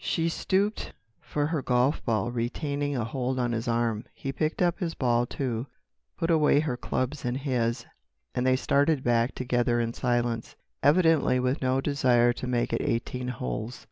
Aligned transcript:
She 0.00 0.28
stooped 0.28 0.92
for 1.20 1.46
her 1.46 1.62
golf 1.62 2.04
ball, 2.04 2.32
retaining 2.32 2.96
a 2.96 3.04
hold 3.04 3.38
on 3.38 3.52
his 3.52 3.68
arm. 3.68 4.04
He 4.14 4.32
picked 4.32 4.60
up 4.60 4.80
his 4.80 4.94
ball, 4.94 5.26
too, 5.26 5.68
put 6.18 6.28
away 6.28 6.58
her 6.58 6.76
clubs 6.76 7.24
and 7.24 7.36
his, 7.36 7.86
and 8.34 8.44
they 8.44 8.56
started 8.56 9.04
back 9.04 9.36
together 9.36 9.78
in 9.78 9.92
silence, 9.94 10.56
evidently 10.82 11.38
with 11.38 11.62
no 11.62 11.80
desire 11.80 12.32
to 12.32 12.48
make 12.48 12.72
it 12.72 12.82
eighteen 12.82 13.28
holes. 13.28 13.86